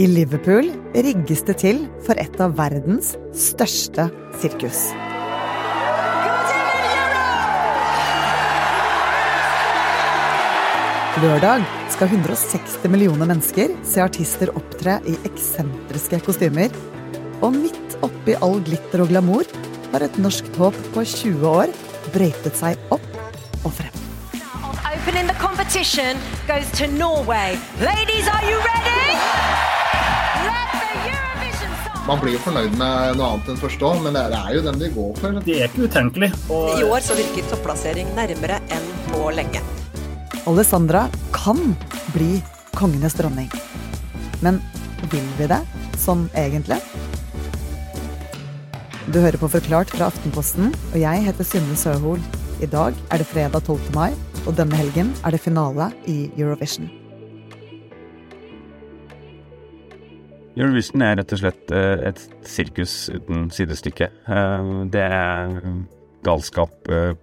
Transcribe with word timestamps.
I 0.00 0.06
Liverpool 0.08 0.70
rigges 0.96 1.42
det 1.44 1.58
til 1.60 1.82
for 2.06 2.16
et 2.16 2.38
av 2.40 2.54
verdens 2.56 3.10
største 3.36 4.06
sirkus. 4.40 4.86
Lørdag 11.20 11.66
skal 11.92 12.08
160 12.08 12.88
millioner 12.88 13.28
mennesker 13.28 13.76
se 13.84 14.00
artister 14.00 14.54
opptre 14.56 14.96
i 15.04 15.18
eksentriske 15.28 16.22
kostymer. 16.24 16.72
Og 17.44 17.52
midt 17.60 17.98
oppi 18.00 18.38
all 18.40 18.62
glitter 18.64 19.04
og 19.04 19.12
glamour 19.12 19.44
har 19.92 20.08
et 20.08 20.16
norsk 20.24 20.48
håp 20.56 20.78
på 20.96 21.04
20 21.04 21.48
år 21.52 21.76
brøytet 22.14 22.56
seg 22.56 22.80
opp 22.96 23.11
competition 25.82 26.16
goes 26.46 26.70
to 26.78 26.86
Norway. 26.86 27.58
Ladies, 27.80 28.28
are 28.28 28.44
you 28.50 28.56
ready? 28.70 29.02
Let 30.46 30.68
the 30.78 30.90
Eurovision 31.10 31.72
song 31.84 32.06
Man 32.06 32.20
blir 32.22 32.32
jo 32.36 32.40
fornøyd 32.44 32.76
med 32.78 33.16
noe 33.18 33.30
annet 33.34 33.48
enn 33.50 33.58
første 33.58 33.86
år, 33.88 33.98
men 34.04 34.14
det 34.14 34.22
er- 34.22 34.30
det 34.30 34.38
er 34.38 34.54
jo 34.54 34.62
den 34.62 34.78
de 34.78 34.88
går 34.94 35.16
for. 35.18 35.40
Det 35.40 35.56
er 35.62 35.68
ikke 35.68 35.88
utenkelig. 35.88 36.30
Og 36.50 36.78
I 36.78 36.82
år 36.84 37.00
så 37.00 37.16
virker 37.18 37.48
topplassering 37.50 38.14
nærmere 38.14 38.60
enn 38.70 38.88
på 39.10 39.34
lenge. 39.34 39.60
Alessandra 40.46 41.08
kan 41.32 41.76
bli 42.12 42.42
kongenes 42.76 43.14
dronning. 43.14 43.50
Men 44.40 44.62
vil 45.10 45.26
vi 45.38 45.46
det 45.46 45.60
sånn 45.98 46.28
egentlig? 46.34 46.80
Du 49.10 49.18
hører 49.20 49.36
på 49.36 49.50
Forklart 49.50 49.90
fra 49.90 50.06
Aftenposten, 50.10 50.72
og 50.94 51.00
jeg 51.00 51.24
heter 51.24 51.44
Synne 51.44 51.76
Søhol. 51.76 52.20
I 52.60 52.66
dag 52.66 52.94
er 53.10 53.18
det 53.18 53.26
fredag 53.26 53.64
12. 53.64 53.80
mai, 53.94 54.12
og 54.46 54.56
denne 54.58 54.74
helgen 54.74 55.12
er 55.22 55.34
det 55.34 55.40
finale 55.42 55.88
i 56.10 56.26
Eurovision. 56.38 56.88
Eurovision 60.52 61.04
er 61.06 61.16
rett 61.16 61.32
og 61.32 61.40
slett 61.40 61.72
eh, 61.72 62.02
et 62.10 62.22
sirkus 62.48 62.94
uten 63.14 63.46
sidestykke. 63.54 64.10
Eh, 64.28 64.72
Det 64.92 65.04
er 65.06 65.54
galskap 66.26 66.90
eh, 66.92 67.14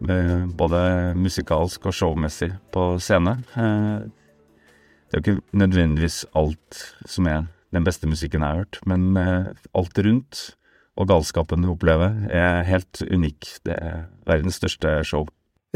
både 0.58 0.82
musikalsk 1.20 1.86
og 1.86 1.96
showmessig 1.96 2.52
på 2.74 2.86
scene. 3.04 3.38
Det 3.54 5.18
er 5.18 5.20
jo 5.20 5.26
ikke 5.26 5.58
nødvendigvis 5.58 6.24
alt 6.38 6.84
som 7.06 7.28
er 7.28 7.48
den 7.74 7.86
beste 7.86 8.10
musikken 8.10 8.42
jeg 8.42 8.50
har 8.50 8.64
hørt, 8.64 8.80
men 8.86 9.14
alt 9.18 10.00
rundt 10.06 10.42
og 10.98 11.08
galskapen 11.08 11.64
du 11.64 11.72
opplever 11.72 12.26
er 12.34 12.64
helt 12.68 13.02
unik. 13.06 13.46
Det 13.66 13.78
er 13.78 14.08
verdens 14.28 14.58
største 14.58 15.04
show. 15.06 15.28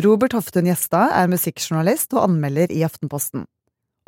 Robert 0.02 0.33
Hoftun 0.33 0.66
Gjestad 0.66 1.11
er 1.13 1.27
musikkjournalist 1.30 2.16
og 2.16 2.23
anmelder 2.25 2.72
i 2.73 2.80
Aftenposten. 2.81 3.44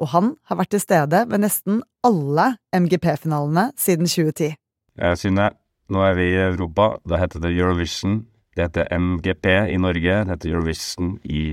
Og 0.01 0.09
han 0.15 0.31
har 0.49 0.57
vært 0.57 0.71
til 0.73 0.81
stede 0.81 1.19
ved 1.29 1.43
nesten 1.43 1.83
alle 2.05 2.55
MGP-finalene 2.73 3.67
siden 3.77 4.09
2010. 4.09 4.55
Jeg 4.97 5.19
synes 5.21 5.53
nå 5.93 6.01
er 6.01 6.15
vi 6.17 6.31
i 6.31 6.39
Europa. 6.47 6.95
Da 7.05 7.19
heter 7.21 7.43
det 7.43 7.53
Eurovision. 7.53 8.23
Det 8.57 8.65
heter 8.65 8.89
MGP 8.97 9.45
i 9.75 9.77
Norge. 9.77 10.15
Det 10.25 10.33
heter 10.33 10.55
Eurovision 10.55 11.19
i 11.23 11.43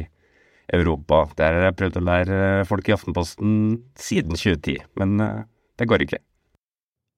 Europa. 0.72 1.26
Der 1.36 1.58
har 1.58 1.66
jeg 1.68 1.76
prøvd 1.82 1.98
å 2.00 2.04
lære 2.06 2.38
folk 2.70 2.88
i 2.88 2.94
Aftenposten 2.96 3.52
siden 4.00 4.32
2010, 4.32 4.78
men 4.96 5.20
eh, 5.20 5.42
det 5.76 5.88
går 5.90 6.06
ikke. 6.06 6.22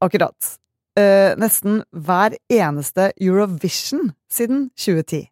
Akkurat. 0.03 0.51
Eh, 0.99 1.39
nesten 1.39 1.85
hver 1.95 2.35
eneste 2.51 3.13
Eurovision 3.23 4.11
siden 4.27 4.73
2010. 4.75 5.29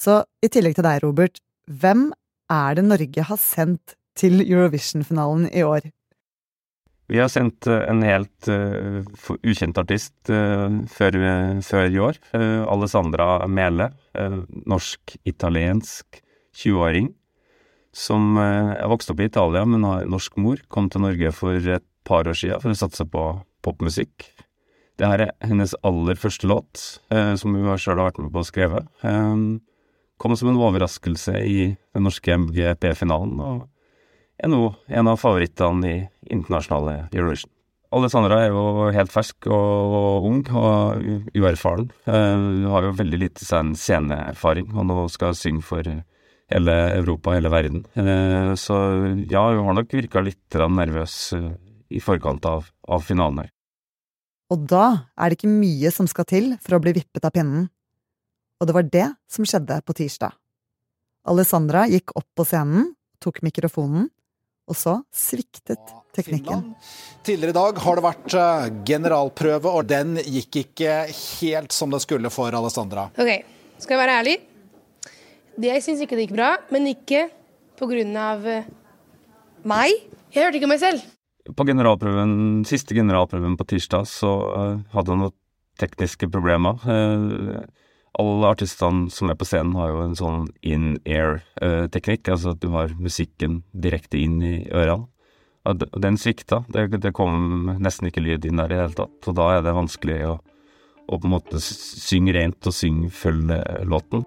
Så 0.00 0.22
i 0.40 0.48
tillegg 0.48 0.78
til 0.78 0.86
deg, 0.86 1.02
Robert, 1.04 1.40
hvem 1.68 2.08
er 2.50 2.76
det 2.78 2.86
Norge 2.86 3.24
har 3.28 3.40
sendt 3.40 3.96
til 4.18 4.40
Eurovision-finalen 4.42 5.50
i 5.52 5.64
år? 5.66 5.90
Vi 7.10 7.18
har 7.18 7.28
sendt 7.28 7.66
eh, 7.66 7.82
en 7.90 8.04
helt 8.06 8.48
uh, 8.48 9.02
ukjent 9.42 9.78
artist 9.82 10.14
uh, 10.30 10.70
før, 10.88 11.18
før 11.66 11.88
i 11.90 12.00
år. 12.00 12.20
Uh, 12.32 12.62
Alessandra 12.70 13.46
Mele, 13.50 13.90
norsk-italiensk 14.70 16.20
20-åring 16.62 17.10
som 17.90 18.38
uh, 18.38 18.78
vokst 18.92 19.10
opp 19.10 19.20
i 19.20 19.26
Italia, 19.26 19.64
men 19.66 19.84
har 19.84 20.06
norsk 20.08 20.38
mor. 20.38 20.62
Kom 20.70 20.86
til 20.88 21.02
Norge 21.02 21.34
for 21.34 21.58
et 21.58 21.86
par 22.06 22.30
år 22.30 22.38
siden 22.38 22.62
for 22.62 22.72
å 22.72 22.78
satse 22.78 23.04
på 23.10 23.24
popmusikk. 23.66 24.30
Det 25.00 25.08
her 25.08 25.26
er 25.26 25.34
hennes 25.42 25.74
aller 25.86 26.16
første 26.20 26.48
låt, 26.48 26.78
som 27.08 27.54
hun 27.56 27.68
sjøl 27.80 27.96
har 27.96 28.10
vært 28.10 28.18
med 28.20 28.34
på 28.34 28.42
å 28.42 28.44
skrive. 28.44 28.82
Eh, 29.06 29.44
kom 30.20 30.36
som 30.36 30.50
en 30.50 30.60
overraskelse 30.60 31.38
i 31.42 31.60
den 31.72 32.04
norske 32.06 32.34
MGP-finalen, 32.36 33.40
og 33.40 33.64
er 34.40 34.52
nå 34.52 34.74
en 34.88 35.08
av 35.10 35.18
favorittene 35.20 35.88
i 35.88 35.96
internasjonale 36.32 37.08
Eurovision. 37.12 37.50
Alessandra 37.90 38.36
er 38.44 38.52
jo 38.54 38.90
helt 38.94 39.10
fersk 39.10 39.48
og, 39.50 39.94
og 39.98 40.26
ung 40.28 40.42
og 40.54 41.00
uerfaren. 41.34 41.88
Eh, 42.06 42.34
Hun 42.36 42.68
har 42.70 42.86
jo 42.86 42.92
veldig 43.00 43.18
lite 43.18 43.42
sånn 43.42 43.72
sceneerfaring, 43.74 44.70
og 44.76 44.86
nå 44.86 45.06
skal 45.10 45.32
hun 45.32 45.40
synge 45.40 45.64
for 45.66 45.82
hele 46.50 46.76
Europa, 46.94 47.34
hele 47.34 47.50
verden. 47.50 47.82
Eh, 47.98 48.52
Så 48.54 48.76
ja, 49.30 49.42
hun 49.50 49.66
har 49.66 49.80
nok 49.80 49.90
virka 49.98 50.22
litt 50.22 50.54
nervøs 50.54 51.16
eh, 51.34 51.50
i 51.90 51.98
forkant 51.98 52.46
av, 52.46 52.70
av 52.86 53.02
finalen 53.02 53.42
her. 53.42 53.50
Og 54.54 54.66
da 54.70 54.86
er 55.18 55.30
det 55.30 55.40
ikke 55.40 55.50
mye 55.50 55.90
som 55.94 56.06
skal 56.10 56.26
til 56.30 56.54
for 56.62 56.78
å 56.78 56.82
bli 56.82 56.94
vippet 56.94 57.26
av 57.26 57.34
pinnen. 57.34 57.68
Og 58.60 58.68
det 58.68 58.76
var 58.76 58.88
det 58.92 59.08
som 59.32 59.46
skjedde 59.48 59.80
på 59.88 59.96
tirsdag. 59.96 60.36
Alessandra 61.28 61.86
gikk 61.88 62.12
opp 62.16 62.28
på 62.36 62.44
scenen, 62.48 62.92
tok 63.20 63.40
mikrofonen, 63.44 64.08
og 64.70 64.76
så 64.78 65.00
sviktet 65.16 65.80
teknikken. 66.14 66.62
Tidligere 67.26 67.54
i 67.54 67.56
dag 67.56 67.80
har 67.84 67.98
det 67.98 68.04
vært 68.04 68.36
eh, 68.38 68.68
generalprøve, 68.86 69.72
og 69.72 69.88
den 69.90 70.20
gikk 70.20 70.60
ikke 70.62 71.00
helt 71.08 71.74
som 71.74 71.92
det 71.92 72.02
skulle 72.04 72.30
for 72.32 72.54
Alessandra. 72.56 73.08
Ok, 73.16 73.32
skal 73.80 73.96
jeg 73.96 74.02
være 74.02 74.18
ærlig? 74.20 74.36
Det 75.60 75.72
Jeg 75.72 75.84
syns 75.84 76.04
ikke 76.04 76.16
det 76.16 76.28
gikk 76.28 76.36
bra, 76.38 76.54
men 76.70 76.88
ikke 76.92 77.26
av 78.20 78.46
eh, 78.46 78.68
meg. 79.64 79.96
Jeg 80.30 80.44
hørte 80.44 80.60
ikke 80.60 80.68
meg 80.70 80.80
selv. 80.82 81.04
På 81.56 81.64
generalprøven, 81.64 82.62
siste 82.68 82.94
generalprøven 82.94 83.56
på 83.56 83.66
tirsdag 83.72 84.04
så 84.06 84.32
eh, 84.52 84.80
hadde 84.92 85.16
hun 85.16 85.24
noen 85.24 85.36
tekniske 85.80 86.28
problemer. 86.28 86.76
Eh, 88.20 88.26
alle 88.26 88.50
artistene 88.52 89.10
som 89.10 89.30
er 89.30 89.38
på 89.38 89.46
scenen 89.48 89.76
har 89.78 89.90
jo 89.90 90.02
en 90.04 90.16
sånn 90.18 90.48
in-air-teknikk, 90.62 92.28
altså 92.28 92.54
at 92.54 92.60
du 92.60 92.68
har 92.74 92.92
musikken 92.98 93.62
direkte 93.72 94.18
inn 94.20 94.40
i 94.42 94.68
ørene. 94.70 95.08
Og 95.68 95.82
den 96.00 96.16
svikta. 96.16 96.62
Det, 96.72 96.86
det 97.02 97.12
kom 97.12 97.68
nesten 97.84 98.08
ikke 98.08 98.22
lyd 98.24 98.46
inn 98.48 98.56
der 98.56 98.72
i 98.72 98.76
det 98.78 98.80
hele 98.80 98.96
tatt. 98.96 99.28
Og 99.28 99.36
da 99.36 99.48
er 99.58 99.64
det 99.64 99.74
vanskelig 99.76 100.16
å, 100.30 100.38
å 101.04 101.18
på 101.20 101.28
en 101.28 101.34
måte 101.34 101.60
synge 101.60 102.32
rent 102.32 102.64
og 102.64 102.72
synge 102.72 103.10
følge 103.12 103.58
låten. 103.84 104.24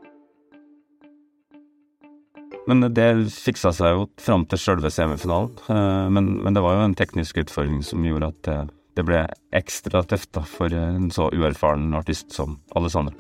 Men 2.70 2.86
det 2.94 3.08
fiksa 3.34 3.74
seg 3.76 3.98
jo 3.98 4.06
fram 4.22 4.46
til 4.48 4.62
sjølve 4.62 4.94
semifinalen. 4.94 5.58
Eh, 5.74 6.08
Men, 6.14 6.38
men 6.46 6.54
det 6.54 6.62
var 6.64 6.78
jo 6.78 6.86
en 6.86 6.96
teknisk 6.96 7.42
utfordring 7.42 7.82
som 7.84 8.06
gjorde 8.06 8.30
at 8.30 8.42
det, 8.46 8.60
det 9.02 9.10
ble 9.10 9.26
ekstra 9.58 10.06
tøft 10.06 10.36
da, 10.38 10.46
for 10.46 10.70
en 10.70 11.10
så 11.12 11.32
uerfaren 11.34 11.90
artist 11.98 12.32
som 12.32 12.60
Alessandra. 12.78 13.18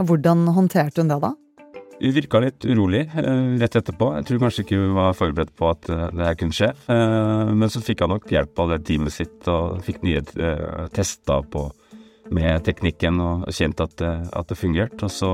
Hvordan 0.00 0.46
håndterte 0.56 1.02
hun 1.02 1.10
det, 1.10 1.20
da? 1.22 1.32
Hun 2.02 2.14
virka 2.16 2.40
litt 2.42 2.64
urolig 2.66 3.02
eh, 3.14 3.52
rett 3.60 3.76
etterpå. 3.78 4.08
Jeg 4.16 4.26
tror 4.26 4.40
kanskje 4.42 4.64
ikke 4.64 4.80
hun 4.80 4.96
var 4.96 5.14
forberedt 5.14 5.52
på 5.58 5.68
at 5.70 5.90
eh, 5.92 6.08
det 6.16 6.26
her 6.26 6.38
kunne 6.40 6.56
skje. 6.56 6.72
Eh, 6.90 7.52
Men 7.54 7.70
så 7.70 7.82
fikk 7.84 8.02
hun 8.02 8.14
nok 8.16 8.26
hjelp 8.32 8.58
av 8.64 8.72
det 8.72 8.80
teamet 8.88 9.14
sitt 9.14 9.50
og 9.52 9.82
fikk 9.86 10.02
nye 10.06 10.22
tester 10.96 11.46
på, 11.52 11.68
med 12.32 12.64
teknikken 12.66 13.20
og 13.22 13.46
kjente 13.54 13.86
at 13.86 13.96
det, 14.00 14.12
at 14.32 14.50
det 14.50 14.58
fungerte. 14.58 15.06
Og 15.06 15.14
så 15.14 15.32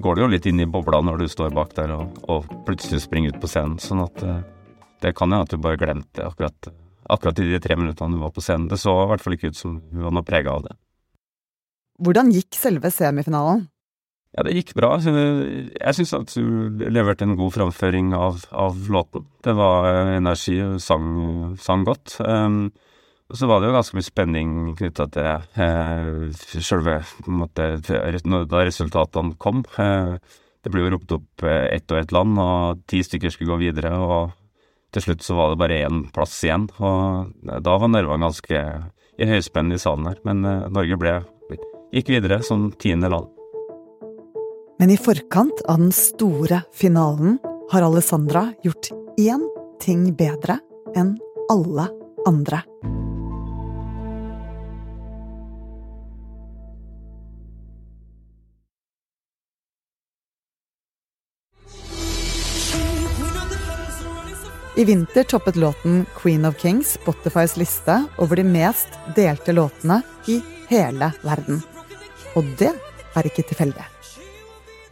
går 0.00 0.16
det 0.16 0.24
jo 0.24 0.32
litt 0.32 0.48
inn 0.48 0.64
i 0.64 0.70
bobla 0.70 1.02
når 1.04 1.24
du 1.24 1.28
står 1.28 1.52
bak 1.56 1.74
der 1.76 1.92
og, 1.98 2.16
og 2.30 2.48
plutselig 2.64 3.02
springer 3.04 3.34
ut 3.34 3.42
på 3.42 3.50
scenen. 3.50 3.76
Sånn 3.82 4.04
at 4.06 4.22
det 5.02 5.16
kan 5.18 5.32
hende 5.32 5.44
at 5.44 5.52
du 5.52 5.60
bare 5.60 5.80
glemte 5.80 6.24
akkurat, 6.24 6.70
akkurat 7.10 7.42
i 7.42 7.50
de 7.50 7.60
tre 7.60 7.76
minuttene 7.76 8.16
du 8.16 8.22
var 8.22 8.32
på 8.32 8.44
scenen. 8.44 8.70
Det 8.70 8.78
så 8.80 8.94
i 9.02 9.08
hvert 9.10 9.24
fall 9.24 9.36
ikke 9.36 9.50
ut 9.50 9.58
som 9.58 9.80
hun 9.90 10.06
var 10.06 10.14
noe 10.14 10.24
prega 10.24 10.54
av 10.54 10.68
det. 10.68 10.79
Hvordan 12.00 12.32
gikk 12.34 12.56
selve 12.56 12.90
semifinalen? 12.94 13.66
Ja, 14.30 14.44
det 14.46 14.54
gikk 14.54 14.76
bra. 14.78 14.92
Jeg 15.02 15.96
syns 15.96 16.12
at 16.14 16.34
du 16.38 16.78
leverte 16.86 17.26
en 17.26 17.34
god 17.38 17.50
framføring 17.56 18.12
av, 18.14 18.44
av 18.54 18.78
låten. 18.92 19.26
Det 19.42 19.56
var 19.58 19.88
eh, 19.90 20.12
energi, 20.20 20.60
og 20.62 20.78
sang, 20.84 21.08
sang 21.58 21.82
godt. 21.88 22.14
Um, 22.22 22.68
og 23.30 23.38
så 23.38 23.46
var 23.50 23.60
det 23.60 23.70
jo 23.70 23.74
ganske 23.74 23.98
mye 23.98 24.06
spenning 24.06 24.52
knytta 24.78 25.06
til 25.14 25.44
uh, 25.58 26.62
sjølve 26.62 27.00
Da 28.50 28.62
resultatene 28.66 29.36
kom. 29.38 29.64
Eh, 29.78 30.14
det 30.60 30.72
ble 30.72 30.84
jo 30.84 30.92
ropt 30.94 31.14
opp 31.16 31.44
eh, 31.46 31.68
ett 31.76 31.90
og 31.92 32.00
ett 32.00 32.12
land, 32.12 32.38
og 32.42 32.82
ti 32.90 33.00
stykker 33.06 33.32
skulle 33.32 33.54
gå 33.54 33.60
videre. 33.62 33.92
Og 33.96 34.34
til 34.92 35.06
slutt 35.06 35.24
så 35.24 35.36
var 35.38 35.52
det 35.52 35.60
bare 35.62 35.82
én 35.86 36.02
plass 36.14 36.34
igjen. 36.44 36.68
Og 36.82 37.30
da 37.48 37.76
var 37.78 37.92
nervene 37.92 38.26
ganske 38.26 38.64
i 39.20 39.28
høyspenn 39.28 39.72
i 39.72 39.80
salen 39.80 40.10
her. 40.10 40.18
Men 40.26 40.44
eh, 40.44 40.66
Norge 40.74 40.98
ble, 41.00 41.14
gikk 41.92 42.08
videre 42.08 42.42
som 42.42 42.70
tiende 42.72 43.08
land. 43.08 43.28
Men 44.78 44.90
i 44.90 44.96
forkant 44.96 45.60
av 45.68 45.78
den 45.78 45.92
store 45.92 46.62
finalen 46.72 47.38
har 47.70 47.84
Alessandra 47.84 48.46
gjort 48.64 48.90
én 49.20 49.44
ting 49.80 50.08
bedre 50.16 50.58
enn 50.96 51.18
alle 51.52 51.88
andre. 52.26 52.62
I 64.76 64.84
vinter 64.84 65.22
toppet 65.28 65.56
låten 65.56 66.06
Queen 66.16 66.44
of 66.44 66.56
Kings 66.56 66.92
Spotifys 66.92 67.56
liste 67.56 68.04
over 68.16 68.36
de 68.36 68.44
mest 68.44 68.88
delte 69.16 69.52
låtene 69.52 70.00
i 70.26 70.40
hele 70.68 71.12
verden. 71.22 71.60
Og 72.38 72.46
det 72.60 72.70
er 73.16 73.26
ikke 73.26 73.42
tilfeldig. 73.48 73.86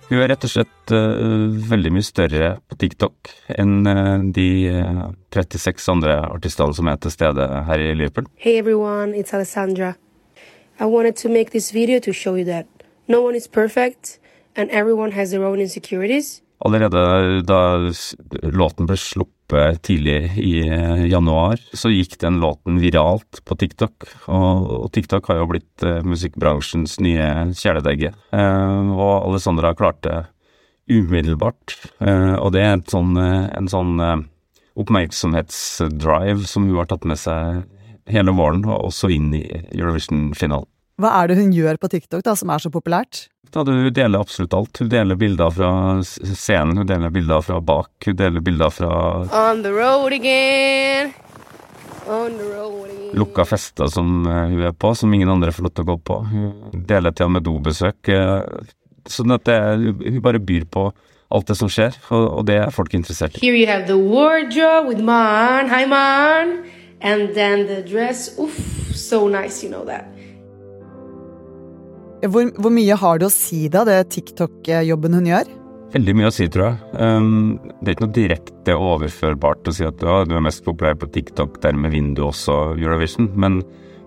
Hun 0.09 0.23
er 0.23 0.31
rett 0.33 0.45
og 0.47 0.51
slett 0.51 0.93
uh, 0.97 1.53
veldig 1.69 1.91
mye 1.93 2.07
større 2.07 2.55
på 2.65 2.79
TikTok 2.81 3.31
enn 3.61 3.85
uh, 3.85 4.25
de 4.35 4.49
uh, 4.73 5.03
36 5.37 5.91
andre 5.93 6.17
artistene 6.25 6.73
som 6.75 6.89
er 6.89 6.97
til 7.03 7.13
stede 7.13 7.49
her 7.69 7.85
i 7.85 7.93
Liverpool. 7.93 8.27
Hey 8.41 8.57
everyone, 8.57 9.13
it's 9.13 9.35
Alessandra. 9.37 9.95
I 10.81 10.87
wanted 10.87 11.17
to 11.21 11.29
make 11.29 11.51
this 11.51 11.71
video 11.75 12.01
to 12.01 12.13
show 12.13 12.35
you 12.37 12.47
that 12.47 12.67
no 13.07 13.21
one 13.21 13.37
is 13.37 13.47
perfect 13.47 14.19
and 14.57 14.71
everyone 14.71 15.13
has 15.13 15.31
their 15.31 15.45
own 15.45 15.61
insecurities. 15.61 16.41
Allerede 16.65 17.43
da 17.47 17.93
låten 18.43 18.89
ble 18.89 18.97
sluppet 18.97 19.38
tidlig 19.83 20.33
i 20.41 20.53
eh, 20.67 21.05
januar, 21.09 21.61
så 21.73 21.91
gikk 21.93 22.19
den 22.21 22.41
låten 22.43 22.81
viralt 22.83 23.41
på 23.45 23.57
TikTok. 23.59 24.09
Og, 24.29 24.89
TikTok 24.93 25.29
har 25.31 25.41
jo 25.41 25.49
blitt 25.53 25.85
uh, 25.87 26.01
musikkbransjens 26.05 26.99
nye 27.05 27.53
kjæledegge. 27.57 28.13
Og 28.33 29.15
Alessandra 29.29 29.75
klarte 29.79 30.27
umiddelbart, 30.89 31.75
og 32.01 32.55
det 32.55 32.63
er 32.65 32.79
sånn, 32.89 33.19
en 33.21 33.67
sånn 33.69 33.99
oppmerksomhetsdrive 34.81 36.49
som 36.49 36.65
hun 36.65 36.79
har 36.79 36.89
tatt 36.89 37.05
med 37.05 37.21
seg 37.21 37.67
hele 38.09 38.33
våren, 38.33 38.65
og 38.65 38.89
også 38.89 39.11
inn 39.13 39.29
i 39.37 39.45
Eurovision-finalen. 39.77 40.69
Hva 40.99 41.13
er 41.21 41.31
det 41.31 41.39
hun 41.39 41.53
gjør 41.55 41.79
på 41.79 41.91
TikTok 41.93 42.25
da, 42.27 42.35
som 42.35 42.51
er 42.51 42.63
så 42.63 42.71
populært? 42.75 43.29
Da, 43.55 43.63
hun 43.63 43.87
deler 43.95 44.19
absolutt 44.19 44.55
alt. 44.57 44.81
Hun 44.83 44.91
deler 44.91 45.19
bilder 45.19 45.53
fra 45.55 45.71
scenen, 46.03 46.81
hun 46.83 46.89
deler 46.89 47.13
bilder 47.15 47.45
fra 47.47 47.61
bak, 47.63 47.93
hun 48.05 48.17
deler 48.19 48.43
bilder 48.45 48.73
fra 48.75 48.91
On 49.31 49.63
the 49.63 49.71
road 49.73 50.13
again. 50.17 51.13
On 52.09 52.35
the 52.35 52.49
road 52.51 52.91
again. 52.91 53.15
Lukka 53.19 53.47
fester 53.47 53.87
som 53.93 54.27
eh, 54.27 54.43
hun 54.51 54.65
er 54.67 54.75
på, 54.75 54.91
som 54.99 55.15
ingen 55.15 55.31
andre 55.31 55.55
får 55.55 55.69
lov 55.69 55.77
til 55.77 55.87
å 55.87 55.91
gå 55.93 55.97
på. 56.11 56.19
Hun 56.33 56.83
deler 56.91 57.15
til 57.15 57.29
og 57.29 57.35
med 57.37 57.47
dobesøk. 57.47 58.11
Eh, 58.11 58.67
sånn 59.09 59.39
at 59.39 59.47
det, 59.47 59.61
hun 60.03 60.21
bare 60.25 60.43
byr 60.43 60.67
på 60.67 60.89
alt 61.31 61.49
det 61.49 61.59
som 61.61 61.71
skjer, 61.71 61.95
og, 62.11 62.27
og 62.41 62.47
det 62.49 62.59
er 62.59 62.75
folk 62.75 62.99
interessert 62.99 63.39
i. 63.39 63.45
Here 63.47 63.55
you 63.55 63.71
have 63.71 63.87
the 63.87 63.97
wardrobe 64.01 64.91
with 64.91 65.05
Man. 65.05 65.71
Hi, 65.71 65.87
Man. 65.87 66.65
And 67.01 67.35
then 67.39 67.69
the 67.71 67.85
dress. 67.87 68.35
uff, 68.37 68.59
so 68.97 69.29
nice, 69.29 69.63
you 69.63 69.71
know 69.71 69.85
that. 69.87 70.18
Hvor, 72.27 72.49
hvor, 72.59 72.73
mye 72.75 72.97
har 72.99 73.21
det 73.21 73.29
å 73.29 73.33
si, 73.33 73.69
da, 73.71 73.85
det 73.87 74.09
TikTok-jobben 74.11 75.15
hun 75.21 75.29
gjør? 75.29 75.51
Veldig 75.93 76.15
mye 76.19 76.29
å 76.29 76.35
si, 76.35 76.49
tror 76.51 76.65
jeg. 76.67 76.79
Um, 76.99 77.59
det 77.79 77.93
er 77.93 77.95
ikke 77.95 78.05
noe 78.05 78.17
direkte 78.17 78.75
overførbart 78.75 79.71
å 79.71 79.75
si 79.77 79.87
at 79.87 80.03
ja, 80.05 80.17
du 80.27 80.35
er 80.37 80.43
mest 80.45 80.65
populær 80.67 80.99
på 80.99 81.09
TikTok, 81.15 81.61
dermed 81.63 81.95
vinner 81.95 82.19
du 82.19 82.25
også 82.27 82.57
Eurovision. 82.75 83.31
Men, 83.39 83.61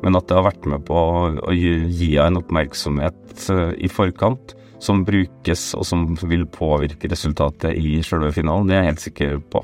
men, 0.04 0.20
at 0.20 0.28
det 0.28 0.38
har 0.38 0.50
vært 0.50 0.68
med 0.70 0.84
på 0.90 0.98
å, 0.98 1.30
å 1.40 1.56
gi 1.56 2.12
henne 2.12 2.28
en 2.28 2.42
oppmerksomhet 2.42 3.48
uh, 3.48 3.72
i 3.80 3.90
forkant 3.90 4.58
som 4.82 5.06
brukes 5.06 5.72
og 5.78 5.86
som 5.88 6.06
vil 6.26 6.44
påvirke 6.52 7.10
resultatet 7.10 7.78
i 7.78 8.00
selve 8.06 8.34
finalen, 8.36 8.68
det 8.68 8.76
er 8.76 8.84
jeg 8.84 8.92
helt 8.92 9.06
sikker 9.08 9.42
på. 9.54 9.64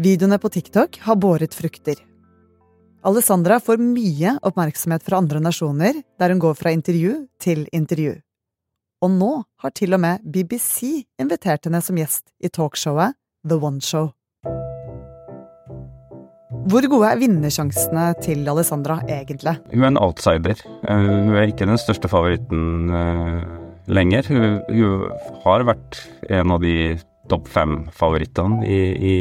Videoene 0.00 0.40
på 0.40 0.50
TikTok 0.56 1.02
har 1.04 1.20
båret 1.20 1.56
frukter. 1.56 2.00
Alessandra 3.04 3.58
får 3.60 3.76
mye 3.82 4.38
oppmerksomhet 4.46 5.04
fra 5.04 5.18
andre 5.20 5.40
nasjoner, 5.42 6.00
der 6.18 6.32
hun 6.32 6.40
går 6.40 6.54
fra 6.56 6.72
intervju 6.72 7.26
til 7.42 7.66
intervju. 7.76 8.16
Og 9.04 9.12
nå 9.12 9.32
har 9.62 9.74
til 9.76 9.92
og 9.92 10.00
med 10.00 10.24
BBC 10.24 11.04
invitert 11.20 11.68
henne 11.68 11.82
som 11.84 11.98
gjest 12.00 12.30
i 12.40 12.48
talkshowet 12.48 13.18
The 13.46 13.58
One 13.60 13.84
Show. 13.84 14.14
Hvor 16.66 16.82
gode 16.90 17.10
er 17.12 17.20
vinnersjansene 17.20 18.06
til 18.24 18.48
Alessandra 18.50 18.96
egentlig? 19.04 19.54
Hun 19.70 19.84
er 19.84 19.92
en 19.92 20.00
outsider. 20.02 20.56
Eh, 20.88 21.04
hun 21.04 21.36
er 21.36 21.52
ikke 21.52 21.68
den 21.68 21.78
største 21.78 22.10
favoritten 22.10 22.88
lenger. 23.86 24.26
lenger. 24.26 24.32
Hun, 24.72 25.04
har 25.44 25.62
vært 25.68 26.00
en 26.32 26.50
av 26.50 26.64
de 26.64 26.96
topp 27.30 27.46
fem-favorittene 27.50 28.66
i, 28.66 28.80
i, 28.98 29.14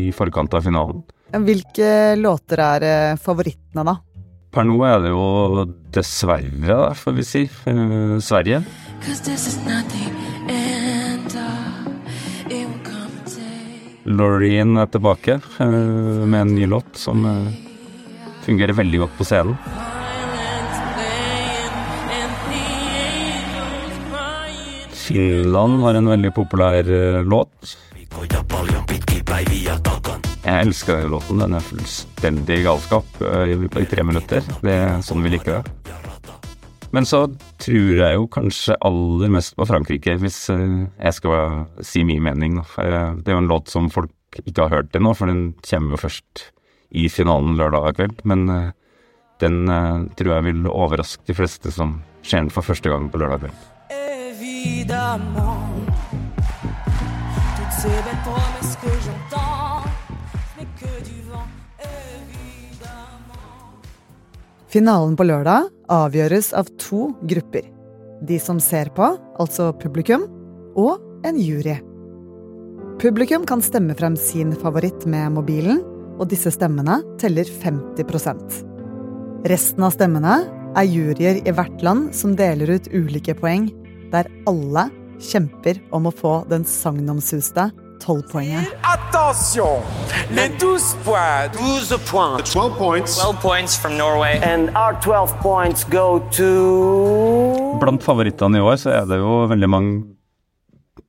i 0.00 0.06
forkant 0.16 0.54
av 0.56 0.64
finalen. 0.64 1.04
Hvilke 1.34 2.14
låter 2.14 2.60
er 2.62 2.84
eh, 2.86 3.18
favorittene, 3.18 3.82
da? 3.82 3.96
Per 4.54 4.64
nå 4.64 4.76
er 4.86 5.00
det 5.02 5.10
jo 5.10 5.64
dessverre, 5.92 6.76
får 6.96 7.14
vi 7.16 7.24
si, 7.26 7.42
uh, 7.66 8.16
Sverige. 8.22 8.62
Loreen 14.06 14.78
er 14.78 14.86
tilbake 14.94 15.40
uh, 15.42 15.66
med 15.66 16.40
en 16.40 16.54
ny 16.54 16.68
låt 16.70 16.94
som 16.96 17.26
fungerer 18.46 18.78
veldig 18.78 19.02
godt 19.02 19.18
på 19.18 19.26
scenen. 19.26 19.58
Finland 25.06 25.82
har 25.82 25.98
en 25.98 26.14
veldig 26.14 26.32
populær 26.34 26.88
låt. 27.26 27.76
Jeg 29.26 30.62
elsker 30.62 31.00
denne 31.00 31.10
låten. 31.10 31.40
Den 31.42 31.56
er 31.58 31.64
fullstendig 31.66 32.60
galskap 32.62 33.06
uh, 33.18 33.42
i, 33.50 33.86
tre 33.90 34.04
minutter. 34.06 34.44
Det 34.62 34.72
er 34.72 35.00
sånn 35.02 35.24
vi 35.24 35.32
liker 35.34 35.58
det. 35.58 35.94
Men 36.94 37.08
så 37.08 37.24
tror 37.60 37.98
jeg 37.98 38.14
jo 38.14 38.28
kanskje 38.30 38.76
aller 38.86 39.32
mest 39.34 39.56
på 39.58 39.66
Frankrike, 39.66 40.14
hvis 40.22 40.38
uh, 40.54 40.86
jeg 40.86 41.16
skal 41.18 41.66
si 41.84 42.04
min 42.06 42.22
mening. 42.22 42.60
Uh, 42.78 43.18
det 43.18 43.32
er 43.32 43.34
jo 43.34 43.42
en 43.42 43.50
låt 43.50 43.72
som 43.72 43.90
folk 43.90 44.14
ikke 44.44 44.68
har 44.68 44.74
hørt 44.78 44.96
ennå, 44.96 45.14
for 45.18 45.32
den 45.32 45.48
kommer 45.66 45.96
jo 45.96 46.02
først 46.06 46.46
i 46.94 47.08
finalen 47.10 47.58
lørdag 47.58 47.96
kveld. 47.98 48.22
Men 48.28 48.46
den 49.42 49.56
tror 50.16 50.32
jeg 50.36 50.46
vil 50.46 50.68
overraske 50.70 51.26
de 51.26 51.34
fleste 51.36 51.72
som 51.74 51.98
ser 52.22 52.44
den 52.44 52.54
for 52.54 52.64
første 52.64 52.92
gang 52.92 53.10
på 53.10 53.18
lørdag 53.20 53.42
kveld. 53.42 53.58
Évidemment, 53.90 55.90
toutes 57.56 57.72
ces 57.72 57.98
belles 58.06 58.55
Finalen 64.76 65.14
på 65.16 65.24
lørdag 65.24 65.70
avgjøres 65.88 66.50
av 66.52 66.66
to 66.76 67.06
grupper. 67.24 67.64
De 68.28 68.36
som 68.36 68.58
ser 68.60 68.90
på, 68.92 69.06
altså 69.40 69.70
publikum, 69.80 70.26
og 70.76 71.00
en 71.24 71.38
jury. 71.40 71.78
Publikum 73.00 73.46
kan 73.48 73.64
stemme 73.64 73.96
frem 73.96 74.18
sin 74.20 74.52
favoritt 74.60 75.06
med 75.08 75.32
mobilen, 75.38 75.80
og 76.20 76.28
disse 76.28 76.52
stemmene 76.52 76.98
teller 77.20 77.48
50% 77.64 78.60
Resten 79.48 79.88
av 79.88 79.96
stemmene 79.96 80.36
er 80.76 80.92
juryer 80.92 81.40
i 81.40 81.56
hvert 81.56 81.80
land 81.80 82.12
som 82.12 82.36
deler 82.36 82.76
ut 82.76 82.92
ulike 82.92 83.32
poeng, 83.40 83.70
der 84.12 84.28
alle 84.44 84.90
kjemper 85.24 85.80
om 85.96 86.10
å 86.10 86.12
få 86.20 86.42
den 86.52 86.68
sagnomsuste 86.68 87.70
tolvpoenget. 88.00 88.74
Attention! 88.82 89.82
Les 90.30 90.48
12 90.58 90.96
points. 91.04 91.56
12 91.88 92.10
points. 92.10 92.52
12 92.52 92.78
points. 92.78 93.18
12 93.22 93.40
points 93.40 93.76
from 93.76 93.96
Norway. 93.96 94.38
And 94.42 94.70
our 94.76 94.94
12 95.00 95.40
points 95.40 95.84
go 95.84 96.20
to 96.32 97.78
Blant 97.80 98.02
favorittene 98.02 98.58
i 98.58 98.64
år 98.64 98.78
så 98.80 98.92
er 98.96 99.08
det 99.10 99.18
jo 99.20 99.44
veldig 99.50 99.70
mange 99.70 100.16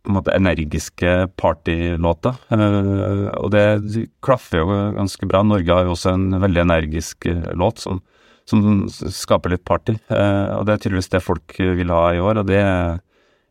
på 0.08 0.12
en 0.12 0.18
måte 0.22 0.36
energiske 0.36 1.14
partylåter. 1.40 2.38
Uh, 2.52 3.28
og 3.42 3.52
det 3.52 4.06
klaffer 4.24 4.62
jo 4.62 4.78
ganske 4.96 5.28
bra. 5.28 5.44
Norge 5.44 5.74
har 5.74 5.88
jo 5.88 5.96
også 5.98 6.14
en 6.16 6.38
veldig 6.40 6.64
energisk 6.64 7.28
uh, 7.28 7.50
låt 7.60 7.84
som, 7.84 8.00
som, 8.48 8.86
skaper 8.88 9.52
litt 9.52 9.66
party. 9.68 9.98
Uh, 10.08 10.60
og 10.60 10.68
det 10.68 10.78
er 10.78 10.86
tydeligvis 10.86 11.12
det 11.12 11.24
folk 11.26 11.58
vil 11.60 11.92
ha 11.92 12.06
i 12.16 12.24
år, 12.24 12.40
og 12.40 12.48
det 12.48 12.62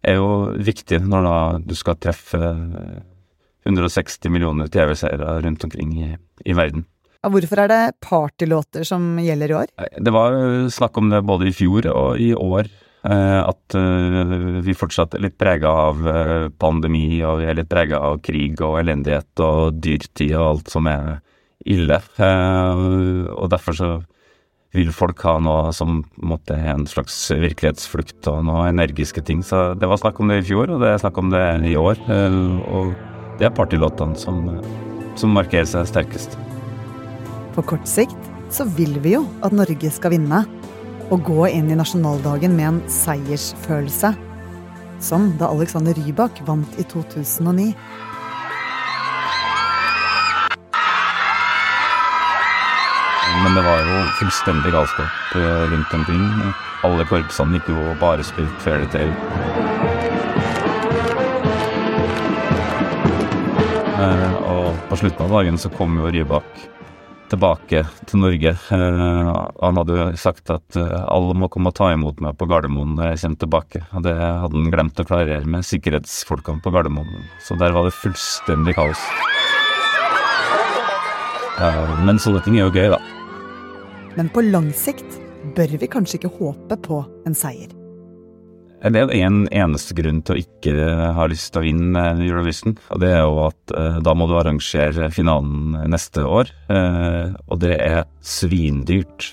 er 0.07 0.17
jo 0.17 0.31
viktig 0.57 1.03
når 1.05 1.29
da 1.29 1.37
du 1.61 1.77
skal 1.77 2.01
treffe 2.01 2.41
160 3.67 4.33
millioner 4.33 4.71
TV-seere 4.73 5.41
rundt 5.45 5.67
omkring 5.67 5.93
i, 5.99 6.13
i 6.47 6.57
verden. 6.57 6.87
Hvorfor 7.27 7.65
er 7.65 7.71
det 7.73 7.83
partylåter 8.05 8.87
som 8.87 9.17
gjelder 9.19 9.51
i 9.51 9.57
år? 9.59 9.71
Det 9.99 10.13
var 10.15 10.37
snakk 10.71 10.99
om 11.01 11.11
det 11.11 11.25
både 11.27 11.49
i 11.51 11.55
fjor 11.57 11.89
og 11.91 12.21
i 12.23 12.33
år. 12.39 12.71
Eh, 13.07 13.41
at 13.43 13.77
eh, 13.79 14.35
vi 14.67 14.75
fortsatt 14.75 15.15
er 15.15 15.23
litt 15.27 15.37
prega 15.39 15.71
av 15.91 16.03
eh, 16.11 16.49
pandemi, 16.59 17.21
og 17.27 17.43
vi 17.43 17.47
er 17.51 17.59
litt 17.59 17.71
prega 17.71 18.01
av 18.09 18.19
krig 18.25 18.59
og 18.65 18.81
elendighet 18.81 19.43
og 19.45 19.79
dyrtid 19.83 20.35
og 20.35 20.47
alt 20.49 20.73
som 20.73 20.91
er 20.91 21.17
ille. 21.67 22.01
Og 22.23 23.51
derfor 23.51 23.79
så 23.79 23.91
vil 24.77 24.91
folk 24.93 25.23
ha 25.25 25.39
noe 25.41 25.71
som 25.75 26.03
måtte 26.19 26.57
en 26.59 26.85
slags 26.91 27.15
virkelighetsflukt 27.33 28.27
og 28.31 28.43
noe 28.49 28.69
energiske 28.71 29.23
ting. 29.25 29.43
Så 29.47 29.73
det 29.79 29.89
var 29.89 30.03
snakk 30.03 30.21
om 30.21 30.31
det 30.31 30.43
i 30.43 30.49
fjor, 30.51 30.75
og 30.75 30.83
det 30.83 30.93
er 30.93 31.03
snakk 31.03 31.19
om 31.23 31.31
det 31.33 31.45
i 31.67 31.77
år. 31.81 32.03
Og 32.07 33.16
det 33.37 33.49
er 33.49 33.53
partylåtene 33.53 34.17
som, 34.17 34.45
som 35.21 35.35
markerer 35.37 35.69
seg 35.69 35.89
sterkest. 35.91 36.39
På 37.57 37.65
kort 37.65 37.89
sikt 37.89 38.31
så 38.53 38.65
vil 38.77 38.97
vi 39.05 39.17
jo 39.17 39.27
at 39.45 39.55
Norge 39.57 39.91
skal 39.93 40.15
vinne. 40.17 40.45
Og 41.07 41.23
gå 41.23 41.45
inn 41.55 41.69
i 41.71 41.77
nasjonaldagen 41.79 42.57
med 42.57 42.67
en 42.67 42.79
seiersfølelse. 42.91 44.11
Som 44.99 45.29
da 45.39 45.53
Alexander 45.53 45.95
Rybak 45.95 46.41
vant 46.49 46.81
i 46.81 46.87
2009. 46.91 47.69
Men 53.45 53.55
det 53.55 53.63
var 53.63 53.85
jo 53.85 53.99
fullstendig 54.19 54.73
galskap 54.75 55.37
eh, 55.37 55.67
rundt 55.71 55.93
den 55.93 56.01
omkring. 56.01 56.55
Alle 56.89 57.07
korpsene 57.07 57.61
gikk 57.61 57.71
jo 57.71 57.93
bare 58.01 58.25
spilt 58.27 58.65
fair 58.65 58.89
tale. 58.91 59.86
På 64.97 65.01
slutten 65.01 65.27
av 65.27 65.31
dagen 65.31 65.59
så 65.59 65.69
kom 65.69 65.99
jo 65.99 66.09
Rybak 66.09 66.61
tilbake 67.29 67.83
til 68.09 68.21
Norge. 68.23 68.53
Eh, 68.73 69.29
han 69.61 69.77
hadde 69.77 69.99
jo 69.99 70.07
sagt 70.17 70.49
at 70.55 70.79
eh, 70.81 71.05
alle 71.13 71.37
må 71.37 71.51
komme 71.53 71.69
og 71.69 71.77
ta 71.77 71.91
imot 71.93 72.23
meg 72.25 72.39
på 72.41 72.49
Gardermoen 72.49 72.95
når 72.97 73.11
jeg 73.11 73.21
kommer 73.21 73.43
tilbake. 73.43 73.83
Og 73.93 74.07
det 74.07 74.15
hadde 74.17 74.57
han 74.57 74.73
glemt 74.73 75.03
å 75.03 75.05
klarere 75.05 75.45
med 75.45 75.69
sikkerhetsfolkene 75.69 76.65
på 76.65 76.73
Gardermoen. 76.73 77.29
Så 77.45 77.59
der 77.61 77.77
var 77.77 77.85
det 77.85 77.93
fullstendig 77.99 78.79
kaos. 78.79 79.05
Eh, 81.61 81.97
men 82.09 82.23
sånne 82.23 82.41
ting 82.47 82.57
er 82.57 82.65
jo 82.65 82.73
gøy, 82.73 82.95
da. 82.97 83.03
Men 84.17 84.33
på 84.33 84.49
lang 84.49 84.73
sikt 84.73 85.21
bør 85.59 85.77
vi 85.77 85.93
kanskje 85.93 86.23
ikke 86.23 86.39
håpe 86.39 86.81
på 86.89 87.05
en 87.29 87.37
seier. 87.37 87.69
Det 88.77 89.01
er 89.01 89.11
en 89.25 89.47
eneste 89.49 89.97
grunn 89.97 90.21
til 90.27 90.37
å 90.37 90.43
ikke 90.43 90.75
ha 91.17 91.25
lyst 91.31 91.53
til 91.53 91.63
å 91.63 91.65
vinne 91.65 92.03
Eurovision. 92.21 92.77
Og 92.93 93.01
det 93.03 93.11
er 93.15 93.25
jo 93.25 93.41
at 93.47 93.73
eh, 93.73 93.99
da 94.05 94.15
må 94.15 94.29
du 94.29 94.37
arrangere 94.37 95.09
finalen 95.15 95.79
neste 95.91 96.27
år. 96.29 96.53
Eh, 96.69 97.33
og 97.49 97.61
det 97.65 97.75
er 97.81 98.05
svindyrt. 98.21 99.31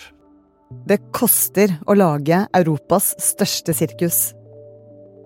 Det 0.87 0.99
koster 1.13 1.75
å 1.85 1.95
lage 1.97 2.45
Europas 2.55 3.13
største 3.21 3.75
sirkus. 3.77 4.31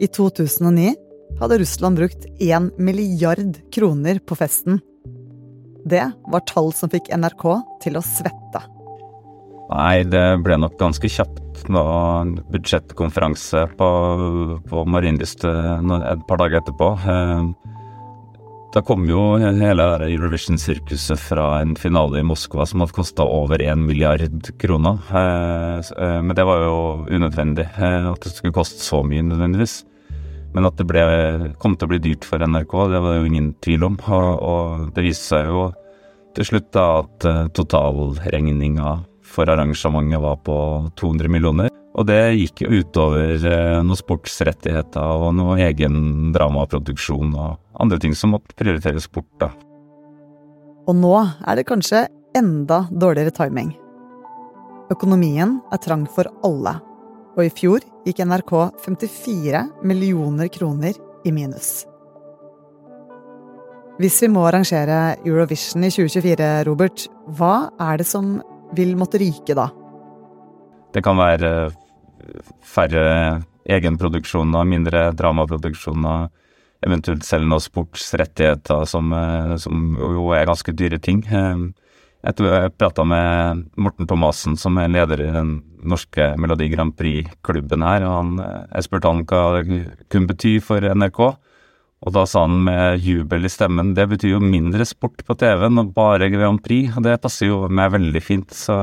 I 0.01 0.09
2009 0.09 0.95
hadde 1.39 1.59
Russland 1.61 2.01
brukt 2.01 2.27
én 2.41 2.71
milliard 2.77 3.61
kroner 3.73 4.19
på 4.19 4.37
festen. 4.39 4.81
Det 5.87 6.03
var 6.27 6.43
tall 6.49 6.73
som 6.75 6.91
fikk 6.91 7.13
NRK 7.15 7.45
til 7.85 7.99
å 7.99 8.03
svette. 8.05 8.65
Nei, 9.67 10.03
det 10.07 10.25
ble 10.45 10.57
nok 10.61 10.77
ganske 10.79 11.09
kjapt 11.11 11.65
da 11.67 11.83
budsjettkonferanse 12.53 13.65
på, 13.75 13.87
på 14.69 14.83
Marienlyst 14.87 15.43
et 15.43 16.21
par 16.29 16.39
dager 16.39 16.61
etterpå. 16.61 16.93
Eh, 17.03 17.73
Da 18.75 18.81
kom 18.85 19.05
jo 19.09 19.37
hele 19.39 19.85
Eurovision-sirkuset 20.05 21.17
fra 21.17 21.61
en 21.63 21.71
finale 21.79 22.19
i 22.19 22.25
Moskva 22.27 22.65
som 22.67 22.83
hadde 22.83 22.93
kosta 22.93 23.23
over 23.23 23.57
én 23.63 23.85
milliard 23.87 24.51
kroner. 24.59 24.99
Eh, 25.09 25.79
eh, 25.79 26.21
Men 26.21 26.35
det 26.35 26.45
var 26.45 26.61
jo 26.61 27.05
unødvendig, 27.09 27.65
eh, 27.77 28.11
at 28.11 28.21
det 28.21 28.33
skulle 28.35 28.53
koste 28.53 28.83
så 28.83 29.01
mye 29.03 29.23
nødvendigvis. 29.23 29.83
Men 30.53 30.65
at 30.65 30.75
det 30.77 30.85
ble, 30.85 31.53
kom 31.57 31.75
til 31.75 31.87
å 31.87 31.89
bli 31.89 31.99
dyrt 31.99 32.25
for 32.25 32.37
NRK, 32.37 32.73
det 32.91 33.01
var 33.01 33.13
det 33.13 33.19
jo 33.21 33.31
ingen 33.31 33.55
tvil 33.63 33.83
om. 33.83 33.97
Og, 34.07 34.29
og 34.43 34.93
det 34.93 35.03
viste 35.07 35.31
seg 35.31 35.47
jo 35.47 35.71
til 36.35 36.45
slutt 36.51 36.71
da 36.75 36.85
at 36.99 37.25
eh, 37.25 37.47
totalregninga 37.57 38.99
for 39.37 39.49
arrangementet 39.53 40.21
var 40.23 40.39
på 40.41 40.57
200 40.97 41.29
millioner. 41.29 41.71
Og 41.97 42.05
det 42.05 42.19
gikk 42.37 42.61
jo 42.65 42.81
utover 42.81 43.41
eh, 43.41 43.77
noen 43.81 43.97
sportsrettigheter 43.97 45.23
og 45.23 45.31
noe 45.37 45.57
egen 45.65 46.29
dramaproduksjon 46.35 47.33
og 47.33 47.57
andre 47.81 47.97
ting 48.01 48.13
som 48.17 48.35
måtte 48.35 48.57
prioriteres 48.57 49.09
bort, 49.09 49.29
da. 49.41 49.49
Og 50.87 50.95
nå 50.95 51.15
er 51.19 51.57
det 51.57 51.67
kanskje 51.67 52.05
enda 52.37 52.83
dårligere 52.91 53.33
timing. 53.33 53.73
Økonomien 54.93 55.57
er 55.73 55.81
trang 55.83 56.05
for 56.07 56.29
alle, 56.47 56.77
og 57.35 57.43
i 57.43 57.51
fjor 57.51 57.83
gikk 58.05 58.21
NRK 58.23 58.53
54 58.85 59.65
millioner 59.83 60.51
kroner 60.53 60.95
i 61.25 61.33
minus. 61.33 61.81
Hvis 63.97 64.19
vi 64.21 64.29
må 64.29 64.45
arrangere 64.45 65.17
Eurovision 65.25 65.81
i 65.83 65.89
2024, 65.89 66.51
Robert, 66.69 67.07
hva 67.39 67.71
er 67.81 67.97
det 67.97 68.05
som 68.05 68.37
vil 68.75 68.95
måtte 68.99 69.21
ryke 69.21 69.55
da? 69.57 69.69
Det 70.93 71.03
kan 71.05 71.19
være 71.19 71.51
eh, 71.67 72.51
færre 72.65 73.05
egenproduksjoner, 73.67 74.67
mindre 74.67 75.09
dramaproduksjoner, 75.17 76.29
eventuelt 76.87 77.25
selv 77.27 77.47
noen 77.49 77.63
sportsrettigheter 77.63 78.85
som, 78.89 79.11
eh, 79.13 79.57
som 79.61 79.97
jo 79.99 80.31
er 80.35 80.47
ganske 80.49 80.75
dyre 80.75 80.99
ting. 81.03 81.23
Eh, 81.27 81.67
Jeg 82.27 82.35
tror 82.35 82.49
jeg 82.49 82.71
prata 82.75 83.03
med 83.05 83.59
Morten 83.77 84.07
Thomassen, 84.09 84.57
som 84.57 84.75
er 84.81 84.89
leder 84.89 85.21
i 85.21 85.31
den 85.31 85.51
norske 85.85 86.33
Melodi 86.35 86.67
Grand 86.73 86.95
Prix-klubben 86.97 87.85
her, 87.85 88.03
og 88.03 88.15
han, 88.17 88.31
jeg 88.73 88.83
spurte 88.83 89.11
han 89.11 89.21
hva 89.23 89.61
det 89.61 89.85
kunne 90.09 90.27
bety 90.27 90.57
for 90.59 90.81
NRK. 90.81 91.37
Og 92.05 92.13
da 92.13 92.27
sa 92.29 92.43
han 92.45 92.59
med 92.67 93.01
jubel 93.01 93.47
i 93.47 93.51
stemmen 93.51 93.95
det 93.97 94.05
betyr 94.11 94.35
jo 94.35 94.43
mindre 94.43 94.85
sport 94.85 95.23
på 95.25 95.35
TV-en 95.39 95.81
og 95.81 95.95
bare 95.95 96.29
Grand 96.33 96.61
Prix, 96.63 96.93
og 96.93 97.05
det 97.07 97.17
passer 97.23 97.49
jo 97.49 97.65
meg 97.73 97.95
veldig 97.95 98.21
fint, 98.21 98.53
så, 98.53 98.77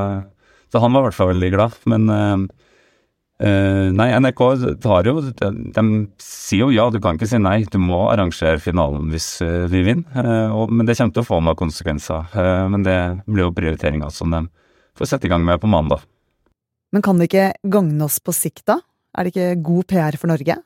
så 0.72 0.82
han 0.82 0.94
var 0.94 1.04
i 1.04 1.08
hvert 1.08 1.18
fall 1.20 1.30
veldig 1.30 1.50
glad. 1.54 1.76
Men 1.90 2.10
eh, 2.10 3.86
nei, 3.94 4.08
NRK 4.18 4.42
tar 4.82 5.06
jo 5.06 5.20
de, 5.28 5.52
de 5.76 5.84
sier 6.22 6.64
jo 6.64 6.72
ja, 6.74 6.88
du 6.90 6.98
kan 7.02 7.14
ikke 7.14 7.30
si 7.30 7.38
nei, 7.38 7.60
du 7.70 7.78
må 7.82 8.08
arrangere 8.10 8.58
finalen 8.62 9.14
hvis 9.14 9.28
eh, 9.46 9.68
vi 9.70 9.84
vinner. 9.86 10.10
Uh, 10.18 10.50
og, 10.58 10.74
men 10.74 10.90
det 10.90 10.98
kommer 10.98 11.14
til 11.14 11.22
å 11.22 11.30
få 11.30 11.40
noen 11.40 11.60
konsekvenser. 11.62 12.26
Uh, 12.34 12.66
men 12.74 12.86
det 12.86 12.98
blir 13.28 13.46
jo 13.46 13.54
prioriteringa 13.54 14.10
som 14.14 14.34
de 14.34 14.42
får 14.98 15.14
sette 15.14 15.30
i 15.30 15.32
gang 15.32 15.46
med 15.46 15.62
på 15.62 15.70
mandag. 15.70 16.02
Men 16.94 17.02
kan 17.02 17.18
det 17.18 17.30
ikke 17.30 17.52
gagne 17.70 18.06
oss 18.06 18.18
på 18.22 18.34
sikt, 18.34 18.66
da? 18.70 18.80
Er 19.14 19.26
det 19.26 19.34
ikke 19.34 19.62
god 19.66 19.86
PR 19.90 20.18
for 20.18 20.30
Norge? 20.30 20.58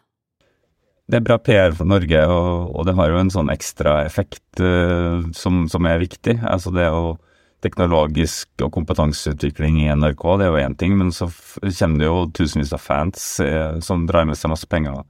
Det 1.09 1.17
er 1.17 1.25
bra 1.25 1.39
PR 1.41 1.73
for 1.73 1.89
Norge, 1.89 2.21
og, 2.29 2.75
og 2.77 2.85
det 2.85 2.93
har 2.99 3.09
jo 3.09 3.21
en 3.23 3.33
sånn 3.33 3.49
ekstra 3.53 4.03
effekt 4.05 4.61
eh, 4.61 5.25
som, 5.33 5.63
som 5.73 5.89
er 5.89 6.03
viktig. 6.03 6.37
Altså 6.45 6.73
det 6.75 6.91
å 6.93 7.17
teknologisk 7.65 8.63
og 8.63 8.71
kompetanseutvikling 8.77 9.81
i 9.83 9.89
NRK, 9.91 10.25
det 10.39 10.47
er 10.47 10.53
jo 10.53 10.63
én 10.63 10.77
ting, 10.79 10.95
men 10.99 11.11
så 11.15 11.27
kommer 11.65 11.99
det 11.99 12.07
jo 12.07 12.19
tusenvis 12.37 12.75
av 12.77 12.83
fans 12.85 13.25
eh, 13.43 13.79
som 13.85 14.07
drar 14.07 14.29
med 14.29 14.39
seg 14.39 14.53
masse 14.53 14.69
penger 14.71 15.01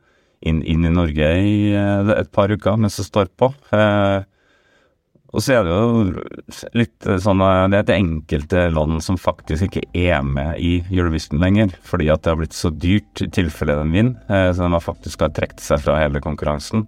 inn, 0.40 0.62
inn 0.62 0.86
i 0.86 0.94
Norge 0.94 1.28
i 1.42 1.52
eh, 1.74 2.12
et 2.16 2.32
par 2.32 2.52
uker 2.52 2.78
mens 2.80 2.96
det 3.00 3.08
står 3.08 3.28
på. 3.36 3.50
Eh, 3.76 4.22
og 5.28 5.44
så 5.44 5.58
er 5.58 5.66
det 5.66 5.74
jo 5.74 6.68
litt 6.78 7.08
sånn 7.20 7.42
eh, 7.44 7.64
Det 7.68 7.78
er 7.78 7.84
et 7.84 7.96
enkelte 7.98 8.62
land 8.72 9.02
som 9.04 9.18
faktisk 9.20 9.66
ikke 9.68 9.84
er 9.92 10.22
med 10.24 10.56
i 10.56 10.78
Eurovision 10.88 11.42
lenger, 11.42 11.74
fordi 11.84 12.08
at 12.12 12.24
det 12.24 12.32
har 12.32 12.40
blitt 12.40 12.56
så 12.56 12.72
dyrt 12.72 13.24
i 13.24 13.28
tilfelle 13.36 13.76
de 13.76 13.92
vinner, 13.92 14.16
eh, 14.32 14.48
så 14.54 14.64
de 14.64 14.72
har 14.72 14.84
faktisk 14.84 15.26
har 15.26 15.34
trukket 15.36 15.64
seg 15.64 15.84
fra 15.84 15.98
hele 16.00 16.24
konkurransen. 16.24 16.86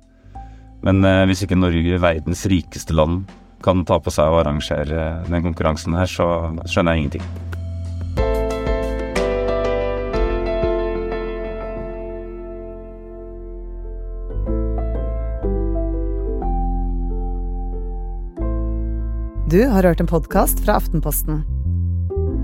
Men 0.86 1.04
eh, 1.04 1.26
hvis 1.28 1.44
ikke 1.44 1.60
Norge, 1.60 2.00
verdens 2.00 2.46
rikeste 2.48 2.96
land, 2.96 3.28
kan 3.60 3.84
ta 3.84 4.00
på 4.00 4.12
seg 4.14 4.32
å 4.32 4.40
arrangere 4.40 5.10
den 5.28 5.44
konkurransen 5.44 5.98
her, 6.00 6.08
så 6.08 6.30
skjønner 6.64 6.96
jeg 6.96 7.04
ingenting. 7.04 7.49
Du 19.50 19.66
har 19.66 19.82
hørt 19.82 20.00
en 20.00 20.06
podkast 20.06 20.60
fra 20.62 20.76
Aftenposten. 20.78 21.40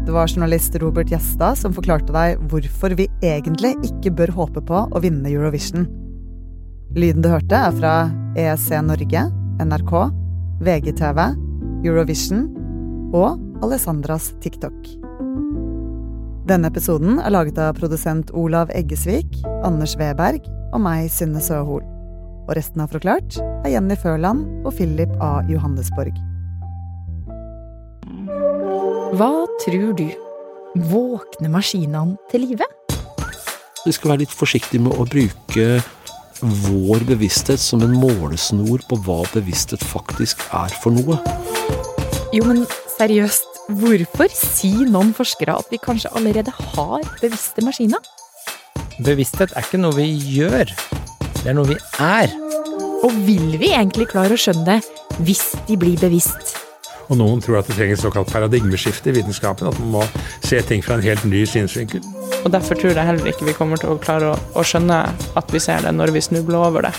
Det 0.06 0.12
var 0.12 0.26
journalist 0.26 0.74
Robert 0.82 1.12
Gjestad 1.12 1.54
som 1.60 1.74
forklarte 1.76 2.10
deg 2.10 2.40
hvorfor 2.50 2.96
vi 2.98 3.06
egentlig 3.22 3.76
ikke 3.86 4.10
bør 4.18 4.32
håpe 4.34 4.62
på 4.66 4.80
å 4.90 5.02
vinne 5.04 5.30
Eurovision. 5.30 5.86
Lyden 6.98 7.22
du 7.22 7.30
hørte, 7.30 7.54
er 7.54 7.78
fra 7.78 7.94
EEC 8.34 8.82
Norge, 8.88 9.22
NRK, 9.62 9.94
VGTV, 10.66 11.22
Eurovision 11.86 12.48
og 13.14 13.38
Alessandras 13.62 14.32
TikTok. 14.42 14.74
Denne 16.50 16.74
episoden 16.74 17.20
er 17.20 17.36
laget 17.38 17.62
av 17.62 17.76
produsent 17.78 18.34
Olav 18.34 18.74
Eggesvik, 18.74 19.44
Anders 19.62 19.94
Weberg 20.00 20.42
og 20.72 20.82
meg, 20.82 21.06
Synne 21.14 21.38
Søhol. 21.38 21.86
Og 22.48 22.56
resten 22.58 22.82
av 22.82 22.90
Forklart 22.90 23.38
er 23.62 23.76
Jenny 23.76 23.94
Førland 23.94 24.66
og 24.66 24.74
Philip 24.74 25.14
A. 25.22 25.36
Johannesborg. 25.46 26.18
Hva 28.06 29.32
tror 29.64 29.94
du? 29.98 30.06
Våkner 30.90 31.50
maskinene 31.50 32.14
til 32.30 32.44
live? 32.44 32.66
Vi 33.82 33.94
skal 33.94 34.12
være 34.12 34.22
litt 34.22 34.34
forsiktige 34.34 34.82
med 34.84 34.94
å 34.94 35.06
bruke 35.10 35.80
vår 36.40 37.02
bevissthet 37.08 37.58
som 37.62 37.82
en 37.82 37.96
målesnor 37.98 38.84
på 38.86 38.98
hva 39.06 39.22
bevissthet 39.32 39.82
faktisk 39.82 40.42
er 40.54 40.74
for 40.82 40.94
noe. 40.94 41.18
Jo, 42.34 42.44
men 42.46 42.62
seriøst, 42.96 43.62
hvorfor 43.80 44.30
sier 44.30 44.90
noen 44.90 45.10
forskere 45.16 45.56
at 45.58 45.72
vi 45.72 45.80
kanskje 45.82 46.12
allerede 46.18 46.54
har 46.74 47.06
bevisste 47.22 47.64
maskiner? 47.66 48.02
Bevissthet 49.02 49.56
er 49.56 49.66
ikke 49.66 49.80
noe 49.82 49.96
vi 49.98 50.12
gjør, 50.36 50.70
det 51.40 51.50
er 51.50 51.58
noe 51.58 51.72
vi 51.72 51.80
er. 52.02 52.30
Og 53.02 53.18
vil 53.26 53.56
vi 53.58 53.72
egentlig 53.72 54.10
klare 54.12 54.36
å 54.36 54.40
skjønne 54.40 54.76
det 54.76 55.26
hvis 55.26 55.48
de 55.66 55.78
blir 55.80 55.98
bevisst? 56.00 56.65
Og 57.06 57.18
noen 57.20 57.42
tror 57.42 57.60
at 57.60 57.68
det 57.70 57.76
trenger 57.78 57.96
et 57.96 58.02
såkalt 58.02 58.30
paradigmeskifte 58.32 59.12
i 59.12 59.16
vitenskapen, 59.20 59.68
at 59.70 59.78
man 59.82 59.92
må 59.94 60.04
se 60.44 60.60
ting 60.66 60.84
fra 60.84 60.98
en 60.98 61.04
helt 61.06 61.24
ny 61.28 61.44
synsvinkel. 61.48 62.02
Og 62.44 62.52
Derfor 62.52 62.78
tror 62.78 62.94
jeg 62.94 63.06
heller 63.06 63.30
ikke 63.30 63.48
vi 63.48 63.56
kommer 63.56 63.80
til 63.80 63.94
å 63.94 63.98
klare 64.02 64.32
å, 64.32 64.38
å 64.58 64.64
skjønne 64.66 65.02
at 65.38 65.52
vi 65.54 65.62
ser 65.62 65.86
det 65.86 65.94
når 65.94 66.14
vi 66.16 66.24
snubler 66.28 66.68
over 66.68 66.88
det. 66.88 66.94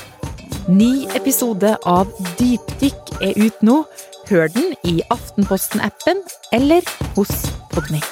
Ny 0.68 1.08
episode 1.16 1.76
av 1.88 2.12
Dypdykk 2.40 3.18
er 3.24 3.40
ut 3.40 3.64
nå. 3.64 3.82
Hør 4.28 4.52
den 4.52 4.74
i 4.84 5.00
Aftenposten-appen 5.14 6.24
eller 6.52 6.84
hos 7.16 7.32
Podmy. 7.72 8.04